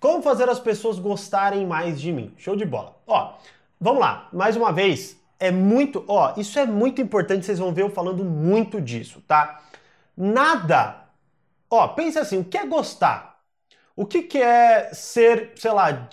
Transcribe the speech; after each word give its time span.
Como 0.00 0.22
fazer 0.22 0.48
as 0.48 0.58
pessoas 0.58 0.98
gostarem 0.98 1.66
mais 1.66 2.00
de 2.00 2.10
mim? 2.10 2.32
Show 2.38 2.56
de 2.56 2.64
bola. 2.64 2.96
Ó, 3.06 3.34
vamos 3.78 4.00
lá. 4.00 4.30
Mais 4.32 4.56
uma 4.56 4.72
vez, 4.72 5.20
é 5.38 5.50
muito, 5.50 6.02
ó, 6.08 6.32
isso 6.38 6.58
é 6.58 6.64
muito 6.64 7.02
importante, 7.02 7.44
vocês 7.44 7.58
vão 7.58 7.72
ver 7.72 7.82
eu 7.82 7.90
falando 7.90 8.24
muito 8.24 8.80
disso, 8.80 9.22
tá? 9.28 9.62
Nada. 10.16 11.04
Ó, 11.68 11.86
pensa 11.88 12.20
assim, 12.20 12.40
o 12.40 12.44
que 12.44 12.56
é 12.56 12.66
gostar? 12.66 13.42
O 13.94 14.06
que, 14.06 14.22
que 14.22 14.38
é 14.38 14.94
ser, 14.94 15.52
sei 15.56 15.70
lá, 15.70 16.08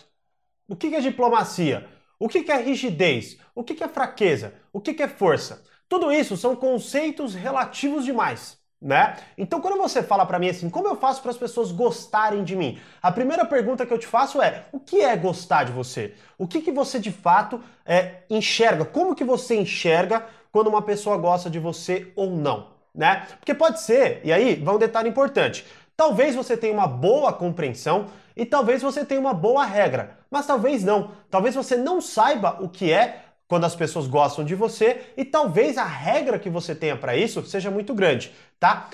o 0.68 0.76
que, 0.76 0.90
que 0.90 0.96
é 0.96 1.00
diplomacia? 1.00 1.88
O 2.20 2.28
que, 2.28 2.44
que 2.44 2.52
é 2.52 2.58
rigidez? 2.62 3.38
O 3.56 3.64
que, 3.64 3.74
que 3.74 3.84
é 3.84 3.88
fraqueza? 3.88 4.54
O 4.74 4.82
que, 4.82 4.94
que 4.94 5.04
é 5.04 5.08
força? 5.08 5.64
Tudo 5.88 6.12
isso 6.12 6.36
são 6.36 6.58
conceitos 6.58 7.34
relativos 7.34 8.04
demais 8.04 8.58
né? 8.82 9.18
Então 9.38 9.60
quando 9.60 9.78
você 9.78 10.04
fala 10.04 10.26
para 10.26 10.40
mim 10.40 10.50
assim, 10.50 10.70
como 10.70 10.88
eu 10.88 10.96
faço 10.96 11.22
para 11.22 11.32
as 11.32 11.38
pessoas 11.38 11.72
gostarem 11.72 12.44
de 12.44 12.56
mim? 12.56 12.80
A 13.02 13.12
primeira 13.12 13.46
pergunta 13.46 13.86
que 13.86 13.94
eu 13.94 13.98
te 13.98 14.08
faço 14.08 14.42
é, 14.42 14.66
o 14.72 14.80
que 14.80 15.02
é 15.02 15.16
gostar 15.16 15.64
de 15.64 15.72
você? 15.72 16.14
O 16.38 16.48
que, 16.48 16.62
que 16.62 16.72
você 16.72 17.00
de 17.00 17.12
fato 17.12 17.62
é, 17.86 18.22
enxerga? 18.30 18.86
Como 18.86 19.16
que 19.16 19.24
você 19.24 19.56
enxerga 19.56 20.26
quando 20.52 20.68
uma 20.68 20.82
pessoa 20.82 21.18
gosta 21.18 21.50
de 21.50 21.60
você 21.60 22.12
ou 22.16 22.32
não, 22.32 22.68
né? 22.94 23.28
Porque 23.40 23.54
pode 23.54 23.82
ser, 23.82 24.22
e 24.24 24.32
aí 24.32 24.56
vai 24.56 24.76
um 24.76 24.80
detalhe 24.80 25.10
importante, 25.10 25.66
talvez 25.96 26.36
você 26.36 26.56
tenha 26.56 26.74
uma 26.74 26.88
boa 26.88 27.34
compreensão 27.34 28.08
e 28.36 28.46
talvez 28.46 28.84
você 28.84 29.04
tenha 29.04 29.20
uma 29.20 29.34
boa 29.34 29.66
regra, 29.66 30.20
mas 30.30 30.46
talvez 30.46 30.84
não. 30.84 31.12
Talvez 31.30 31.56
você 31.56 31.76
não 31.76 32.00
saiba 32.00 32.58
o 32.60 32.70
que 32.70 32.92
é 32.92 33.24
quando 33.48 33.66
as 33.66 33.76
pessoas 33.76 34.08
gostam 34.08 34.44
de 34.44 34.56
você 34.56 35.14
e 35.16 35.24
talvez 35.24 35.78
a 35.78 35.86
regra 35.86 36.38
que 36.38 36.50
você 36.50 36.76
tenha 36.76 36.98
para 36.98 37.16
isso 37.16 37.46
seja 37.46 37.72
muito 37.72 37.94
grande, 37.94 38.34
tá? 38.60 38.90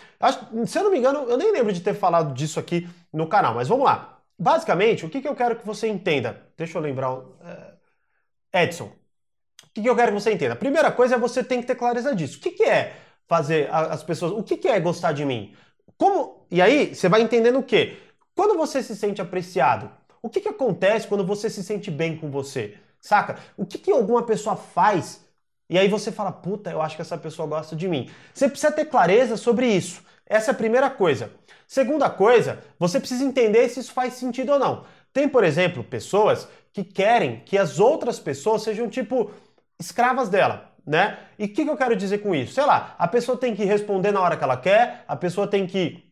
Se 0.67 0.77
eu 0.77 0.83
não 0.83 0.91
me 0.91 0.99
engano, 0.99 1.29
eu 1.29 1.37
nem 1.37 1.51
lembro 1.51 1.73
de 1.73 1.81
ter 1.81 1.93
falado 1.93 2.33
disso 2.33 2.59
aqui 2.59 2.87
no 3.11 3.27
canal, 3.27 3.55
mas 3.55 3.67
vamos 3.67 3.85
lá. 3.85 4.19
Basicamente, 4.37 5.05
o 5.05 5.09
que, 5.09 5.21
que 5.21 5.27
eu 5.27 5.35
quero 5.35 5.55
que 5.55 5.65
você 5.65 5.87
entenda? 5.87 6.41
Deixa 6.57 6.77
eu 6.77 6.81
lembrar. 6.81 7.17
É, 8.53 8.63
Edson, 8.63 8.85
o 8.85 9.67
que, 9.73 9.81
que 9.81 9.89
eu 9.89 9.95
quero 9.95 10.11
que 10.11 10.21
você 10.21 10.31
entenda? 10.31 10.53
A 10.53 10.57
primeira 10.57 10.91
coisa 10.91 11.15
é 11.15 11.17
você 11.17 11.43
tem 11.43 11.61
que 11.61 11.67
ter 11.67 11.75
clareza 11.75 12.15
disso. 12.15 12.37
O 12.37 12.41
que, 12.41 12.51
que 12.51 12.63
é 12.63 12.95
fazer 13.27 13.69
as 13.71 14.03
pessoas. 14.03 14.31
O 14.31 14.43
que, 14.43 14.57
que 14.57 14.67
é 14.67 14.79
gostar 14.79 15.11
de 15.11 15.25
mim? 15.25 15.55
Como. 15.97 16.45
E 16.51 16.61
aí, 16.61 16.93
você 16.93 17.09
vai 17.09 17.21
entendendo 17.21 17.59
o 17.59 17.63
quê? 17.63 17.97
Quando 18.35 18.57
você 18.57 18.81
se 18.83 18.95
sente 18.95 19.21
apreciado, 19.21 19.89
o 20.21 20.29
que, 20.29 20.41
que 20.41 20.49
acontece 20.49 21.07
quando 21.07 21.25
você 21.25 21.49
se 21.49 21.63
sente 21.63 21.89
bem 21.91 22.17
com 22.17 22.29
você? 22.29 22.77
Saca? 23.03 23.37
O 23.57 23.65
que, 23.65 23.77
que 23.77 23.91
alguma 23.91 24.23
pessoa 24.23 24.55
faz 24.55 25.21
e 25.69 25.77
aí 25.77 25.87
você 25.87 26.11
fala, 26.11 26.31
puta, 26.31 26.69
eu 26.69 26.81
acho 26.81 26.95
que 26.95 27.01
essa 27.01 27.17
pessoa 27.17 27.47
gosta 27.47 27.75
de 27.75 27.87
mim. 27.87 28.09
Você 28.33 28.47
precisa 28.47 28.71
ter 28.71 28.85
clareza 28.85 29.37
sobre 29.37 29.67
isso. 29.67 30.03
Essa 30.25 30.51
é 30.51 30.53
a 30.53 30.57
primeira 30.57 30.89
coisa. 30.89 31.31
Segunda 31.67 32.09
coisa, 32.09 32.63
você 32.77 32.99
precisa 32.99 33.23
entender 33.23 33.67
se 33.69 33.79
isso 33.79 33.91
faz 33.93 34.13
sentido 34.13 34.51
ou 34.53 34.59
não. 34.59 34.85
Tem, 35.11 35.27
por 35.27 35.43
exemplo, 35.43 35.83
pessoas 35.83 36.47
que 36.71 36.83
querem 36.83 37.39
que 37.45 37.57
as 37.57 37.79
outras 37.79 38.19
pessoas 38.19 38.61
sejam 38.63 38.89
tipo 38.89 39.31
escravas 39.79 40.29
dela, 40.29 40.71
né? 40.85 41.17
E 41.39 41.45
o 41.45 41.49
que, 41.49 41.63
que 41.63 41.69
eu 41.69 41.77
quero 41.77 41.95
dizer 41.95 42.19
com 42.19 42.35
isso? 42.35 42.53
Sei 42.53 42.65
lá, 42.65 42.95
a 42.99 43.07
pessoa 43.07 43.37
tem 43.37 43.55
que 43.55 43.63
responder 43.63 44.11
na 44.11 44.21
hora 44.21 44.37
que 44.37 44.43
ela 44.43 44.57
quer, 44.57 45.03
a 45.07 45.15
pessoa 45.15 45.47
tem 45.47 45.65
que 45.65 46.03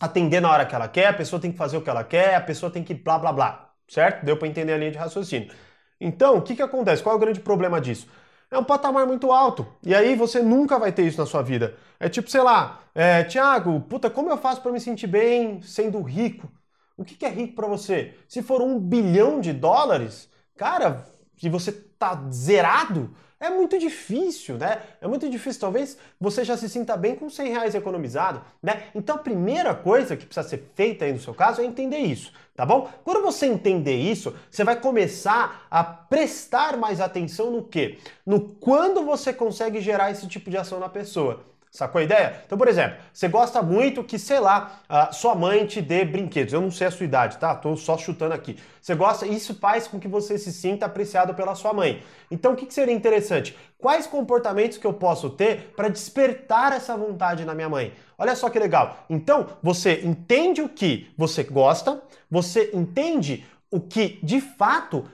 atender 0.00 0.40
na 0.40 0.50
hora 0.50 0.66
que 0.66 0.74
ela 0.74 0.88
quer, 0.88 1.08
a 1.08 1.12
pessoa 1.14 1.40
tem 1.40 1.52
que 1.52 1.58
fazer 1.58 1.76
o 1.76 1.82
que 1.82 1.90
ela 1.90 2.04
quer, 2.04 2.34
a 2.34 2.40
pessoa 2.40 2.70
tem 2.70 2.84
que 2.84 2.94
blá 2.94 3.18
blá 3.18 3.32
blá, 3.32 3.70
certo? 3.88 4.24
Deu 4.24 4.36
para 4.36 4.48
entender 4.48 4.72
a 4.74 4.78
linha 4.78 4.90
de 4.92 4.98
raciocínio. 4.98 5.50
Então, 6.00 6.36
o 6.36 6.42
que, 6.42 6.54
que 6.56 6.62
acontece? 6.62 7.02
Qual 7.02 7.14
é 7.14 7.16
o 7.16 7.20
grande 7.20 7.40
problema 7.40 7.80
disso? 7.80 8.06
É 8.50 8.58
um 8.58 8.64
patamar 8.64 9.06
muito 9.06 9.32
alto. 9.32 9.66
E 9.82 9.94
aí 9.94 10.14
você 10.14 10.40
nunca 10.42 10.78
vai 10.78 10.92
ter 10.92 11.02
isso 11.06 11.18
na 11.18 11.26
sua 11.26 11.42
vida. 11.42 11.76
É 11.98 12.08
tipo, 12.08 12.30
sei 12.30 12.42
lá, 12.42 12.80
é, 12.94 13.24
Tiago, 13.24 13.80
puta, 13.82 14.10
como 14.10 14.30
eu 14.30 14.36
faço 14.38 14.60
para 14.62 14.72
me 14.72 14.80
sentir 14.80 15.06
bem 15.06 15.60
sendo 15.62 16.00
rico? 16.02 16.48
O 16.96 17.04
que, 17.04 17.14
que 17.14 17.26
é 17.26 17.28
rico 17.28 17.54
para 17.54 17.66
você? 17.66 18.14
Se 18.28 18.42
for 18.42 18.62
um 18.62 18.78
bilhão 18.78 19.40
de 19.40 19.52
dólares, 19.52 20.30
cara, 20.56 21.06
se 21.36 21.48
você 21.48 21.72
tá 21.72 22.28
zerado, 22.30 23.14
é 23.38 23.50
muito 23.50 23.78
difícil, 23.78 24.56
né? 24.56 24.80
É 25.00 25.06
muito 25.06 25.28
difícil. 25.28 25.60
Talvez 25.60 25.98
você 26.20 26.44
já 26.44 26.56
se 26.56 26.68
sinta 26.68 26.96
bem 26.96 27.14
com 27.14 27.28
100 27.28 27.50
reais 27.50 27.74
economizado, 27.74 28.42
né? 28.62 28.84
Então 28.94 29.16
a 29.16 29.18
primeira 29.18 29.74
coisa 29.74 30.16
que 30.16 30.24
precisa 30.24 30.48
ser 30.48 30.70
feita 30.74 31.04
aí 31.04 31.12
no 31.12 31.20
seu 31.20 31.34
caso 31.34 31.60
é 31.60 31.64
entender 31.64 31.98
isso, 31.98 32.32
tá 32.54 32.64
bom? 32.64 32.90
Quando 33.04 33.22
você 33.22 33.46
entender 33.46 33.96
isso, 33.96 34.34
você 34.50 34.64
vai 34.64 34.80
começar 34.80 35.66
a 35.70 35.84
prestar 35.84 36.76
mais 36.76 37.00
atenção 37.00 37.50
no 37.50 37.62
quê? 37.62 37.98
No 38.24 38.40
quando 38.40 39.04
você 39.04 39.32
consegue 39.32 39.80
gerar 39.80 40.10
esse 40.10 40.26
tipo 40.26 40.50
de 40.50 40.56
ação 40.56 40.80
na 40.80 40.88
pessoa. 40.88 41.44
Sacou 41.70 41.98
a 41.98 42.04
ideia? 42.04 42.42
Então, 42.46 42.56
por 42.56 42.68
exemplo, 42.68 42.96
você 43.12 43.28
gosta 43.28 43.60
muito 43.60 44.02
que, 44.02 44.18
sei 44.18 44.40
lá, 44.40 44.80
sua 45.12 45.34
mãe 45.34 45.66
te 45.66 45.82
dê 45.82 46.04
brinquedos. 46.04 46.54
Eu 46.54 46.60
não 46.60 46.70
sei 46.70 46.86
a 46.86 46.90
sua 46.90 47.04
idade, 47.04 47.36
tá? 47.36 47.54
Tô 47.54 47.76
só 47.76 47.98
chutando 47.98 48.32
aqui. 48.32 48.58
Você 48.80 48.94
gosta, 48.94 49.26
isso 49.26 49.54
faz 49.54 49.86
com 49.86 50.00
que 50.00 50.08
você 50.08 50.38
se 50.38 50.52
sinta 50.52 50.86
apreciado 50.86 51.34
pela 51.34 51.54
sua 51.54 51.74
mãe. 51.74 52.02
Então, 52.30 52.52
o 52.52 52.56
que, 52.56 52.64
que 52.64 52.72
seria 52.72 52.94
interessante? 52.94 53.56
Quais 53.78 54.06
comportamentos 54.06 54.78
que 54.78 54.86
eu 54.86 54.94
posso 54.94 55.28
ter 55.28 55.74
para 55.76 55.88
despertar 55.88 56.72
essa 56.72 56.96
vontade 56.96 57.44
na 57.44 57.54
minha 57.54 57.68
mãe? 57.68 57.92
Olha 58.16 58.34
só 58.34 58.48
que 58.48 58.58
legal. 58.58 59.04
Então, 59.10 59.46
você 59.62 60.00
entende 60.02 60.62
o 60.62 60.68
que 60.68 61.12
você 61.16 61.42
gosta, 61.42 62.00
você 62.30 62.70
entende 62.72 63.44
o 63.70 63.80
que 63.80 64.18
de 64.22 64.40
fato 64.40 65.04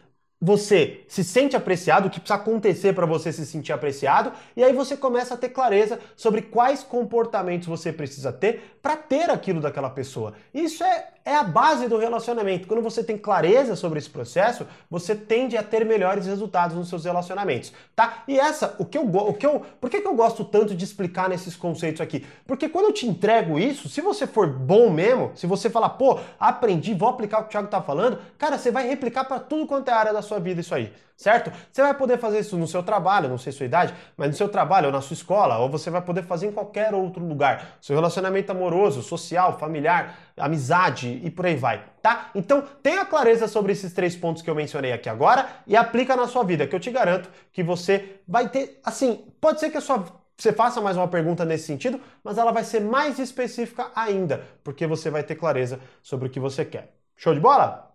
você 0.44 1.04
se 1.06 1.22
sente 1.22 1.54
apreciado, 1.54 2.08
o 2.08 2.10
que 2.10 2.18
precisa 2.18 2.34
acontecer 2.34 2.92
para 2.92 3.06
você 3.06 3.32
se 3.32 3.46
sentir 3.46 3.72
apreciado, 3.72 4.32
e 4.56 4.64
aí 4.64 4.72
você 4.72 4.96
começa 4.96 5.34
a 5.34 5.36
ter 5.36 5.50
clareza 5.50 6.00
sobre 6.16 6.42
quais 6.42 6.82
comportamentos 6.82 7.68
você 7.68 7.92
precisa 7.92 8.32
ter 8.32 8.76
para 8.82 8.96
ter 8.96 9.30
aquilo 9.30 9.60
daquela 9.60 9.88
pessoa. 9.88 10.34
Isso 10.52 10.82
é, 10.82 11.10
é 11.24 11.34
a 11.34 11.42
base 11.42 11.88
do 11.88 11.96
relacionamento. 11.96 12.66
Quando 12.66 12.82
você 12.82 13.02
tem 13.02 13.16
clareza 13.16 13.76
sobre 13.76 13.98
esse 13.98 14.10
processo, 14.10 14.66
você 14.90 15.14
tende 15.14 15.56
a 15.56 15.62
ter 15.62 15.84
melhores 15.84 16.26
resultados 16.26 16.76
nos 16.76 16.88
seus 16.88 17.04
relacionamentos, 17.04 17.72
tá? 17.94 18.24
E 18.26 18.38
essa, 18.38 18.74
o 18.78 18.84
que 18.84 18.98
eu 18.98 19.04
o 19.04 19.34
que 19.34 19.46
eu, 19.46 19.64
por 19.80 19.90
que, 19.90 20.00
que 20.00 20.08
eu 20.08 20.14
gosto 20.14 20.44
tanto 20.44 20.74
de 20.74 20.84
explicar 20.84 21.28
nesses 21.28 21.54
conceitos 21.54 22.00
aqui? 22.00 22.26
Porque 22.46 22.68
quando 22.68 22.86
eu 22.86 22.92
te 22.92 23.06
entrego 23.06 23.58
isso, 23.58 23.88
se 23.88 24.00
você 24.00 24.26
for 24.26 24.46
bom 24.46 24.90
mesmo, 24.90 25.32
se 25.34 25.46
você 25.46 25.70
falar, 25.70 25.90
pô, 25.90 26.18
aprendi, 26.38 26.94
vou 26.94 27.08
aplicar 27.08 27.38
o 27.38 27.42
que 27.42 27.48
o 27.48 27.50
Thiago 27.50 27.68
tá 27.68 27.80
falando, 27.82 28.18
cara, 28.38 28.58
você 28.58 28.70
vai 28.70 28.88
replicar 28.88 29.24
para 29.24 29.38
tudo 29.38 29.66
quanto 29.66 29.88
é 29.88 29.92
área 29.92 30.12
da 30.12 30.22
sua 30.22 30.38
vida 30.38 30.60
isso 30.60 30.74
aí 30.74 30.92
certo? 31.22 31.52
Você 31.70 31.80
vai 31.80 31.94
poder 31.94 32.18
fazer 32.18 32.40
isso 32.40 32.56
no 32.58 32.66
seu 32.66 32.82
trabalho, 32.82 33.28
não 33.28 33.38
sei 33.38 33.52
sua 33.52 33.66
idade, 33.66 33.94
mas 34.16 34.28
no 34.28 34.34
seu 34.34 34.48
trabalho 34.48 34.86
ou 34.86 34.92
na 34.92 35.00
sua 35.00 35.14
escola, 35.14 35.58
ou 35.58 35.68
você 35.68 35.88
vai 35.88 36.02
poder 36.02 36.24
fazer 36.24 36.48
em 36.48 36.52
qualquer 36.52 36.92
outro 36.94 37.24
lugar. 37.24 37.78
Seu 37.80 37.94
relacionamento 37.94 38.50
amoroso, 38.50 39.02
social, 39.02 39.58
familiar, 39.58 40.18
amizade 40.36 41.20
e 41.22 41.30
por 41.30 41.46
aí 41.46 41.54
vai, 41.54 41.84
tá? 42.02 42.30
Então 42.34 42.62
tenha 42.82 43.04
clareza 43.04 43.46
sobre 43.46 43.72
esses 43.72 43.92
três 43.92 44.16
pontos 44.16 44.42
que 44.42 44.50
eu 44.50 44.54
mencionei 44.54 44.92
aqui 44.92 45.08
agora 45.08 45.46
e 45.66 45.76
aplica 45.76 46.16
na 46.16 46.26
sua 46.26 46.42
vida, 46.42 46.66
que 46.66 46.74
eu 46.74 46.80
te 46.80 46.90
garanto 46.90 47.30
que 47.52 47.62
você 47.62 48.20
vai 48.26 48.48
ter, 48.48 48.80
assim, 48.84 49.24
pode 49.40 49.60
ser 49.60 49.70
que 49.70 49.78
a 49.78 49.80
sua 49.80 50.04
você 50.36 50.52
faça 50.52 50.80
mais 50.80 50.96
uma 50.96 51.06
pergunta 51.06 51.44
nesse 51.44 51.66
sentido, 51.66 52.00
mas 52.24 52.36
ela 52.36 52.50
vai 52.50 52.64
ser 52.64 52.80
mais 52.80 53.20
específica 53.20 53.92
ainda, 53.94 54.44
porque 54.64 54.88
você 54.88 55.08
vai 55.08 55.22
ter 55.22 55.36
clareza 55.36 55.78
sobre 56.02 56.26
o 56.26 56.30
que 56.30 56.40
você 56.40 56.64
quer. 56.64 56.92
Show 57.16 57.32
de 57.32 57.38
bola? 57.38 57.91